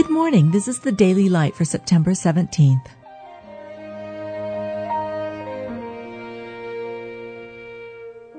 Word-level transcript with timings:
Good 0.00 0.08
morning. 0.08 0.50
This 0.50 0.66
is 0.66 0.78
the 0.78 0.92
Daily 0.92 1.28
Light 1.28 1.54
for 1.54 1.66
September 1.66 2.12
17th. 2.12 2.86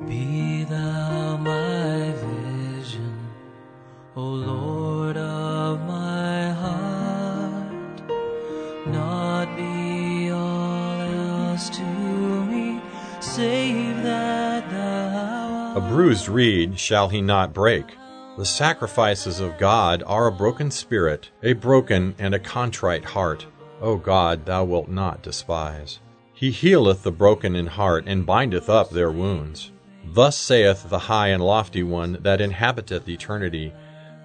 Be 0.08 0.64
thou 0.64 1.38
my 1.38 2.14
vision, 2.14 3.16
O 4.16 4.24
Lord 4.24 5.18
of 5.18 5.82
my 5.82 6.50
heart, 6.50 8.02
not 8.88 9.56
be 9.56 10.32
all 10.32 11.00
else 11.00 11.70
to 11.70 11.84
me, 12.46 12.82
save 13.20 14.02
that 14.02 14.68
thou 14.72 15.76
A 15.78 15.82
bruised 15.82 16.28
reed 16.28 16.80
shall 16.80 17.10
he 17.10 17.22
not 17.22 17.54
break. 17.54 17.86
The 18.42 18.48
sacrifices 18.48 19.40
of 19.40 19.60
God 19.60 20.02
are 20.08 20.26
a 20.26 20.32
broken 20.32 20.72
spirit, 20.72 21.30
a 21.44 21.54
broken 21.54 22.16
and 22.18 22.34
a 22.34 22.40
contrite 22.40 23.06
heart. 23.06 23.46
O 23.80 23.98
God, 23.98 24.48
thou 24.48 24.64
wilt 24.64 24.90
not 24.90 25.22
despise. 25.22 26.00
He 26.34 26.50
healeth 26.50 27.04
the 27.04 27.12
broken 27.12 27.56
in 27.56 27.68
heart, 27.68 28.06
and 28.08 28.26
bindeth 28.26 28.68
up 28.68 28.90
their 28.90 29.12
wounds. 29.12 29.72
Thus 30.04 30.40
saith 30.40 30.90
the 30.90 30.98
high 30.98 31.28
and 31.28 31.46
lofty 31.46 31.84
one 31.84 32.18
that 32.24 32.42
inhabiteth 32.42 33.08
eternity, 33.08 33.74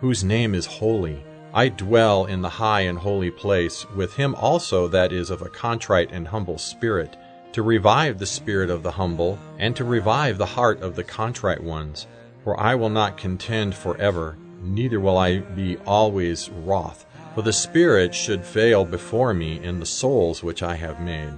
whose 0.00 0.24
name 0.24 0.54
is 0.54 0.64
holy. 0.64 1.22
I 1.52 1.68
dwell 1.68 2.24
in 2.24 2.40
the 2.40 2.48
high 2.48 2.86
and 2.88 2.98
holy 2.98 3.30
place 3.30 3.84
with 3.90 4.14
him 4.14 4.34
also 4.36 4.88
that 4.88 5.12
is 5.12 5.28
of 5.28 5.42
a 5.42 5.50
contrite 5.50 6.10
and 6.10 6.26
humble 6.26 6.56
spirit, 6.56 7.18
to 7.52 7.60
revive 7.62 8.18
the 8.18 8.24
spirit 8.24 8.70
of 8.70 8.82
the 8.82 8.92
humble, 8.92 9.38
and 9.58 9.76
to 9.76 9.84
revive 9.84 10.38
the 10.38 10.46
heart 10.46 10.80
of 10.80 10.96
the 10.96 11.04
contrite 11.04 11.62
ones. 11.62 12.06
For 12.46 12.60
I 12.60 12.76
will 12.76 12.90
not 12.90 13.16
contend 13.16 13.74
forever, 13.74 14.36
neither 14.62 15.00
will 15.00 15.18
I 15.18 15.38
be 15.38 15.78
always 15.78 16.48
wroth. 16.48 17.04
For 17.34 17.42
the 17.42 17.52
Spirit 17.52 18.14
should 18.14 18.44
fail 18.44 18.84
before 18.84 19.34
me 19.34 19.60
in 19.64 19.80
the 19.80 19.84
souls 19.84 20.44
which 20.44 20.62
I 20.62 20.76
have 20.76 21.00
made. 21.00 21.32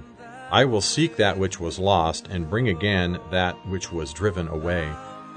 I 0.51 0.65
will 0.65 0.81
seek 0.81 1.15
that 1.15 1.39
which 1.39 1.59
was 1.59 1.79
lost, 1.79 2.27
and 2.29 2.47
bring 2.47 2.69
again 2.69 3.17
that 3.31 3.55
which 3.67 3.91
was 3.91 4.13
driven 4.13 4.47
away, 4.49 4.87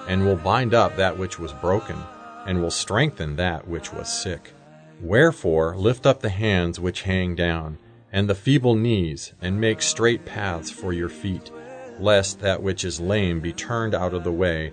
and 0.06 0.26
will 0.26 0.36
bind 0.36 0.74
up 0.74 0.96
that 0.96 1.16
which 1.16 1.38
was 1.38 1.54
broken, 1.54 1.96
and 2.46 2.60
will 2.60 2.70
strengthen 2.70 3.36
that 3.36 3.66
which 3.66 3.94
was 3.94 4.12
sick. 4.12 4.52
Wherefore 5.00 5.74
lift 5.74 6.04
up 6.04 6.20
the 6.20 6.28
hands 6.28 6.80
which 6.80 7.04
hang 7.04 7.34
down, 7.34 7.78
and 8.12 8.28
the 8.28 8.34
feeble 8.34 8.74
knees, 8.74 9.32
and 9.40 9.58
make 9.58 9.80
straight 9.80 10.26
paths 10.26 10.70
for 10.70 10.92
your 10.92 11.08
feet, 11.08 11.50
lest 11.98 12.40
that 12.40 12.62
which 12.62 12.84
is 12.84 13.00
lame 13.00 13.40
be 13.40 13.54
turned 13.54 13.94
out 13.94 14.12
of 14.12 14.22
the 14.22 14.32
way, 14.32 14.70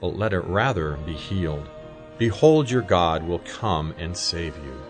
but 0.00 0.16
let 0.16 0.32
it 0.32 0.44
rather 0.44 0.96
be 1.04 1.12
healed. 1.12 1.68
Behold, 2.18 2.70
your 2.70 2.82
God 2.82 3.22
will 3.22 3.38
come 3.40 3.94
and 3.98 4.16
save 4.16 4.56
you. 4.58 4.80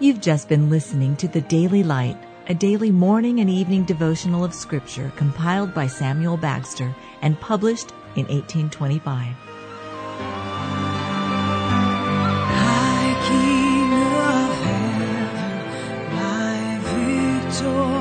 You've 0.00 0.20
just 0.20 0.48
been 0.48 0.70
listening 0.70 1.16
to 1.16 1.28
the 1.28 1.40
Daily 1.40 1.82
Light, 1.82 2.16
a 2.48 2.54
daily 2.54 2.90
morning 2.90 3.40
and 3.40 3.50
evening 3.50 3.84
devotional 3.84 4.44
of 4.44 4.54
Scripture 4.54 5.12
compiled 5.16 5.74
by 5.74 5.86
Samuel 5.86 6.38
Bagster 6.38 6.94
and 7.22 7.40
published 7.40 7.90
in 8.16 8.26
1825. 8.26 9.34
High 12.54 13.28
King 13.28 13.92
of 13.92 14.50
heaven, 14.64 16.16
my 16.16 16.78
victory 16.82 17.97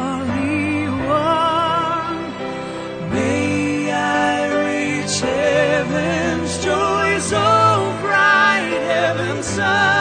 sun. 9.58 9.97